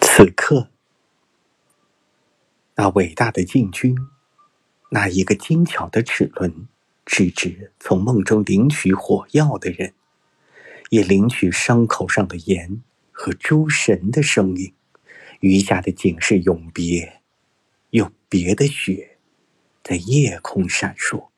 [0.00, 0.68] 此刻，
[2.74, 3.96] 那伟大的禁军，
[4.90, 6.68] 那一个精巧的齿轮，
[7.04, 9.94] 直指从梦中领取火药的人，
[10.90, 14.74] 也领取伤口上的盐和诸神的声音。
[15.40, 17.20] 余下的仅是永别，
[17.90, 19.18] 永别的雪，
[19.82, 21.31] 在夜空闪烁。